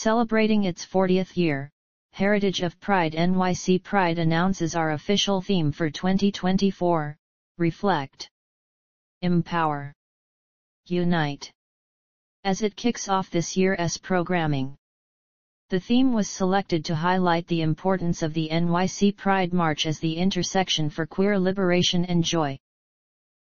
Celebrating 0.00 0.62
its 0.62 0.86
40th 0.86 1.36
year, 1.36 1.72
Heritage 2.12 2.60
of 2.62 2.78
Pride 2.78 3.14
NYC 3.14 3.82
Pride 3.82 4.20
announces 4.20 4.76
our 4.76 4.92
official 4.92 5.40
theme 5.40 5.72
for 5.72 5.90
2024, 5.90 7.16
Reflect, 7.58 8.30
Empower, 9.22 9.92
Unite. 10.86 11.50
As 12.44 12.62
it 12.62 12.76
kicks 12.76 13.08
off 13.08 13.28
this 13.28 13.56
year's 13.56 13.96
programming. 13.96 14.76
The 15.68 15.80
theme 15.80 16.12
was 16.12 16.30
selected 16.30 16.84
to 16.84 16.94
highlight 16.94 17.48
the 17.48 17.62
importance 17.62 18.22
of 18.22 18.34
the 18.34 18.50
NYC 18.52 19.16
Pride 19.16 19.52
March 19.52 19.84
as 19.84 19.98
the 19.98 20.16
intersection 20.16 20.90
for 20.90 21.06
queer 21.06 21.40
liberation 21.40 22.04
and 22.04 22.22
joy. 22.22 22.56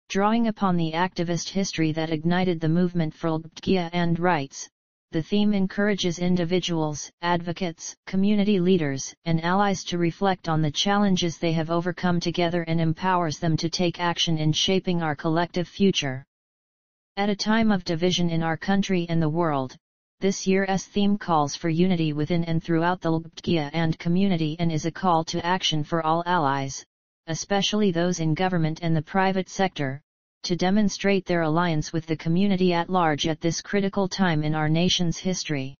Drawing 0.09 0.47
upon 0.47 0.75
the 0.75 0.93
activist 0.93 1.49
history 1.49 1.91
that 1.91 2.09
ignited 2.09 2.59
the 2.59 2.67
movement 2.67 3.13
for 3.13 3.29
LGBTQ 3.29 3.91
and 3.93 4.17
rights, 4.17 4.67
the 5.11 5.23
theme 5.23 5.53
encourages 5.53 6.19
individuals, 6.19 7.09
advocates, 7.21 7.95
community 8.05 8.59
leaders, 8.59 9.15
and 9.23 9.41
allies 9.41 9.85
to 9.85 9.97
reflect 9.97 10.49
on 10.49 10.61
the 10.61 10.69
challenges 10.69 11.37
they 11.37 11.53
have 11.53 11.71
overcome 11.71 12.19
together 12.19 12.63
and 12.63 12.81
empowers 12.81 13.39
them 13.39 13.55
to 13.55 13.69
take 13.69 14.01
action 14.01 14.37
in 14.37 14.51
shaping 14.51 15.01
our 15.01 15.15
collective 15.15 15.65
future. 15.65 16.25
At 17.15 17.29
a 17.29 17.35
time 17.37 17.71
of 17.71 17.85
division 17.85 18.29
in 18.29 18.43
our 18.43 18.57
country 18.57 19.05
and 19.07 19.21
the 19.21 19.29
world, 19.29 19.77
this 20.19 20.45
year's 20.45 20.83
theme 20.83 21.17
calls 21.17 21.55
for 21.55 21.69
unity 21.69 22.11
within 22.11 22.43
and 22.43 22.61
throughout 22.61 22.99
the 22.99 23.11
LGBTQ 23.11 23.69
and 23.71 23.97
community 23.97 24.57
and 24.59 24.73
is 24.73 24.85
a 24.85 24.91
call 24.91 25.23
to 25.23 25.45
action 25.45 25.85
for 25.85 26.05
all 26.05 26.21
allies, 26.25 26.85
especially 27.27 27.91
those 27.91 28.19
in 28.19 28.33
government 28.33 28.79
and 28.81 28.93
the 28.93 29.01
private 29.01 29.47
sector, 29.47 30.01
to 30.43 30.55
demonstrate 30.55 31.25
their 31.25 31.41
alliance 31.41 31.91
with 31.91 32.05
the 32.05 32.17
community 32.17 32.73
at 32.73 32.89
large 32.89 33.27
at 33.27 33.41
this 33.41 33.61
critical 33.61 34.07
time 34.07 34.43
in 34.43 34.55
our 34.55 34.69
nation's 34.69 35.17
history. 35.17 35.75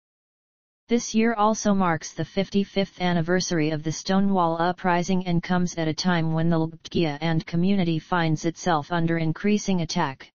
This 0.90 1.14
year 1.14 1.34
also 1.34 1.74
marks 1.74 2.14
the 2.14 2.24
55th 2.24 3.02
anniversary 3.02 3.72
of 3.72 3.84
the 3.84 3.92
Stonewall 3.92 4.62
Uprising 4.62 5.28
and 5.28 5.44
comes 5.44 5.76
at 5.76 5.90
a 5.90 5.94
time 5.94 6.32
when 6.32 6.50
the 6.50 6.58
LGBTQ 6.58 7.18
and 7.20 7.46
community 7.46 8.00
finds 8.00 8.46
itself 8.46 8.92
under 8.92 9.18
increasing 9.18 9.82
attack. 9.82 10.32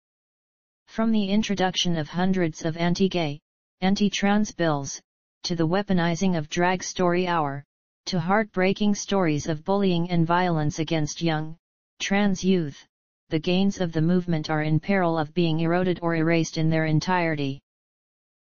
From 0.88 1.14
the 1.14 1.30
introduction 1.30 1.96
of 1.98 2.10
hundreds 2.10 2.66
of 2.66 2.76
anti-gay, 2.76 3.40
anti-trans 3.80 4.52
bills, 4.52 5.02
to 5.44 5.56
the 5.56 5.68
weaponizing 5.68 6.38
of 6.38 6.50
Drag 6.50 6.84
Story 6.84 7.28
Hour, 7.28 7.64
to 8.08 8.20
heartbreaking 8.20 8.96
stories 8.96 9.48
of 9.48 9.64
bullying 9.64 10.12
and 10.12 10.28
violence 10.28 10.80
against 10.80 11.22
young, 11.22 11.56
trans 12.00 12.44
youth, 12.44 12.86
the 13.32 13.40
gains 13.40 13.80
of 13.80 13.94
the 13.94 14.02
movement 14.02 14.50
are 14.50 14.62
in 14.62 14.80
peril 14.80 15.18
of 15.18 15.34
being 15.34 15.62
eroded 15.62 16.00
or 16.02 16.16
erased 16.16 16.58
in 16.58 16.70
their 16.70 16.86
entirety. 16.86 17.62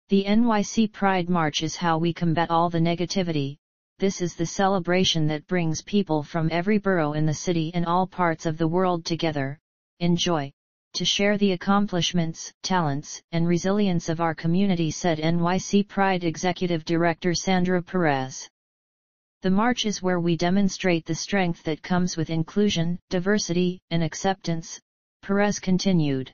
The 0.08 0.24
NYC 0.24 0.94
Pride 0.94 1.30
March 1.30 1.62
is 1.62 1.76
how 1.76 1.98
we 1.98 2.14
combat 2.14 2.50
all 2.50 2.70
the 2.70 2.80
negativity, 2.80 3.58
this 4.00 4.22
is 4.22 4.36
the 4.36 4.46
celebration 4.46 5.28
that 5.28 5.46
brings 5.48 5.82
people 5.82 6.24
from 6.24 6.50
every 6.54 6.78
borough 6.78 7.12
in 7.14 7.26
the 7.26 7.34
city 7.34 7.72
and 7.74 7.86
all 7.86 8.08
parts 8.08 8.46
of 8.46 8.58
the 8.58 8.68
world 8.68 9.04
together, 9.04 9.60
enjoy, 10.00 10.54
to 10.94 11.04
share 11.04 11.38
the 11.38 11.52
accomplishments, 11.52 12.54
talents, 12.64 13.22
and 13.34 13.46
resilience 13.46 14.08
of 14.08 14.22
our 14.22 14.34
community 14.34 14.90
said 14.90 15.18
NYC 15.18 15.88
Pride 15.88 16.24
Executive 16.24 16.86
Director 16.86 17.34
Sandra 17.34 17.84
Perez. 17.84 18.48
The 19.48 19.52
march 19.52 19.86
is 19.86 20.04
where 20.04 20.20
we 20.20 20.36
demonstrate 20.36 21.06
the 21.06 21.16
strength 21.16 21.64
that 21.64 21.82
comes 21.82 22.18
with 22.18 22.30
inclusion, 22.30 23.00
diversity, 23.10 23.80
and 23.92 24.04
acceptance, 24.04 24.78
Perez 25.22 25.58
continued. 25.58 26.34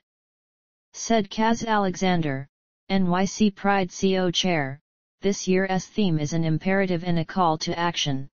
Said 0.94 1.30
Kazz 1.30 1.62
Alexander, 1.62 2.48
NYC 2.90 3.54
Pride 3.54 3.92
CO 3.92 4.32
Chair, 4.32 4.80
this 5.20 5.46
year's 5.46 5.86
theme 5.86 6.18
is 6.18 6.32
an 6.32 6.42
imperative 6.42 7.04
and 7.04 7.20
a 7.20 7.24
call 7.24 7.56
to 7.58 7.78
action. 7.78 8.28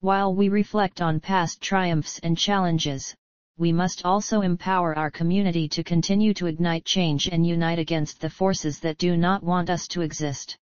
While 0.00 0.34
we 0.34 0.48
reflect 0.48 1.00
on 1.00 1.20
past 1.20 1.60
triumphs 1.60 2.18
and 2.18 2.36
challenges, 2.36 3.14
we 3.58 3.70
must 3.70 4.04
also 4.04 4.40
empower 4.40 4.98
our 4.98 5.12
community 5.12 5.68
to 5.68 5.84
continue 5.84 6.34
to 6.34 6.48
ignite 6.48 6.84
change 6.84 7.28
and 7.28 7.46
unite 7.46 7.78
against 7.78 8.20
the 8.20 8.28
forces 8.28 8.80
that 8.80 8.98
do 8.98 9.16
not 9.16 9.44
want 9.44 9.70
us 9.70 9.86
to 9.86 10.00
exist. 10.00 10.58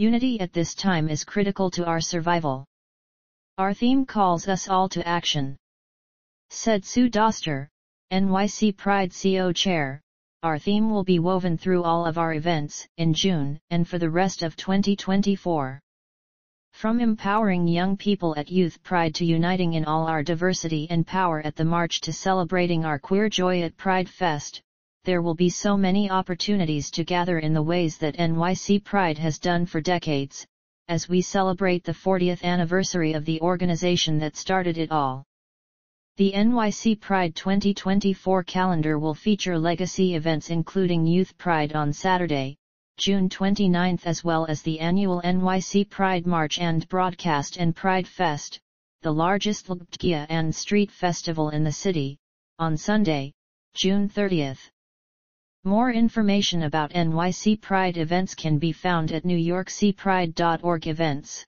Unity 0.00 0.40
at 0.40 0.54
this 0.54 0.74
time 0.74 1.10
is 1.10 1.24
critical 1.24 1.70
to 1.70 1.84
our 1.84 2.00
survival. 2.00 2.64
Our 3.58 3.74
theme 3.74 4.06
calls 4.06 4.48
us 4.48 4.66
all 4.66 4.88
to 4.88 5.06
action. 5.06 5.58
Said 6.48 6.86
Sue 6.86 7.10
Doster, 7.10 7.68
NYC 8.10 8.78
Pride 8.78 9.12
CO 9.12 9.52
Chair, 9.52 10.00
our 10.42 10.58
theme 10.58 10.90
will 10.90 11.04
be 11.04 11.18
woven 11.18 11.58
through 11.58 11.82
all 11.82 12.06
of 12.06 12.16
our 12.16 12.32
events 12.32 12.88
in 12.96 13.12
June 13.12 13.60
and 13.68 13.86
for 13.86 13.98
the 13.98 14.08
rest 14.08 14.42
of 14.42 14.56
2024. 14.56 15.78
From 16.72 16.98
empowering 16.98 17.68
young 17.68 17.98
people 17.98 18.34
at 18.38 18.50
Youth 18.50 18.82
Pride 18.82 19.14
to 19.16 19.26
uniting 19.26 19.74
in 19.74 19.84
all 19.84 20.06
our 20.06 20.22
diversity 20.22 20.86
and 20.88 21.06
power 21.06 21.42
at 21.42 21.56
the 21.56 21.66
march 21.66 22.00
to 22.00 22.12
celebrating 22.14 22.86
our 22.86 22.98
queer 22.98 23.28
joy 23.28 23.60
at 23.60 23.76
Pride 23.76 24.08
Fest, 24.08 24.62
there 25.04 25.22
will 25.22 25.34
be 25.34 25.48
so 25.48 25.78
many 25.78 26.10
opportunities 26.10 26.90
to 26.90 27.04
gather 27.04 27.38
in 27.38 27.54
the 27.54 27.62
ways 27.62 27.96
that 27.96 28.18
NYC 28.18 28.84
Pride 28.84 29.16
has 29.16 29.38
done 29.38 29.64
for 29.64 29.80
decades, 29.80 30.46
as 30.88 31.08
we 31.08 31.22
celebrate 31.22 31.84
the 31.84 31.92
40th 31.92 32.42
anniversary 32.42 33.14
of 33.14 33.24
the 33.24 33.40
organization 33.40 34.18
that 34.18 34.36
started 34.36 34.76
it 34.76 34.90
all. 34.90 35.24
The 36.18 36.32
NYC 36.32 37.00
Pride 37.00 37.34
2024 37.34 38.42
calendar 38.44 38.98
will 38.98 39.14
feature 39.14 39.58
legacy 39.58 40.16
events 40.16 40.50
including 40.50 41.06
Youth 41.06 41.38
Pride 41.38 41.72
on 41.72 41.94
Saturday, 41.94 42.58
June 42.98 43.30
29 43.30 44.00
as 44.04 44.22
well 44.22 44.44
as 44.46 44.60
the 44.60 44.80
annual 44.80 45.22
NYC 45.22 45.88
Pride 45.88 46.26
March 46.26 46.58
and 46.58 46.86
Broadcast 46.88 47.56
and 47.56 47.74
Pride 47.74 48.06
Fest, 48.06 48.60
the 49.00 49.10
largest 49.12 49.68
LGBTQ 49.68 50.26
and 50.28 50.54
street 50.54 50.90
festival 50.90 51.48
in 51.48 51.64
the 51.64 51.72
city, 51.72 52.18
on 52.58 52.76
Sunday, 52.76 53.32
June 53.72 54.06
30. 54.06 54.56
More 55.64 55.92
information 55.92 56.62
about 56.62 56.92
NYC 56.92 57.60
Pride 57.60 57.98
events 57.98 58.34
can 58.34 58.58
be 58.58 58.72
found 58.72 59.12
at 59.12 59.24
nycpride.org 59.24 60.86
events. 60.86 61.44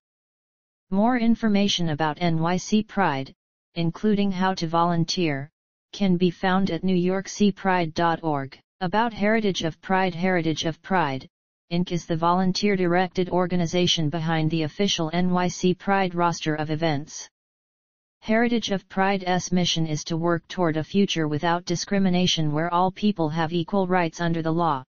More 0.90 1.16
information 1.16 1.88
about 1.88 2.18
NYC 2.18 2.86
Pride, 2.86 3.32
including 3.74 4.30
how 4.30 4.52
to 4.52 4.66
volunteer, 4.66 5.48
can 5.92 6.18
be 6.18 6.30
found 6.30 6.70
at 6.70 6.82
nycpride.org. 6.82 8.58
About 8.82 9.14
Heritage 9.14 9.62
of 9.62 9.80
Pride 9.80 10.14
Heritage 10.14 10.66
of 10.66 10.82
Pride, 10.82 11.26
Inc. 11.72 11.90
is 11.90 12.04
the 12.04 12.16
volunteer-directed 12.16 13.30
organization 13.30 14.10
behind 14.10 14.50
the 14.50 14.64
official 14.64 15.10
NYC 15.12 15.78
Pride 15.78 16.14
roster 16.14 16.54
of 16.54 16.70
events. 16.70 17.30
Heritage 18.22 18.70
of 18.70 18.88
Pride's 18.88 19.50
mission 19.50 19.84
is 19.84 20.04
to 20.04 20.16
work 20.16 20.46
toward 20.46 20.76
a 20.76 20.84
future 20.84 21.26
without 21.26 21.64
discrimination 21.64 22.52
where 22.52 22.72
all 22.72 22.92
people 22.92 23.28
have 23.28 23.52
equal 23.52 23.88
rights 23.88 24.20
under 24.20 24.42
the 24.42 24.52
law. 24.52 24.84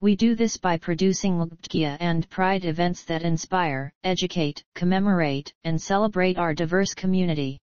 We 0.00 0.14
do 0.14 0.36
this 0.36 0.56
by 0.56 0.76
producing 0.76 1.38
LGBTQ 1.38 1.96
and 1.98 2.30
Pride 2.30 2.64
events 2.64 3.02
that 3.06 3.22
inspire, 3.22 3.92
educate, 4.04 4.62
commemorate, 4.76 5.52
and 5.64 5.82
celebrate 5.82 6.38
our 6.38 6.54
diverse 6.54 6.94
community. 6.94 7.58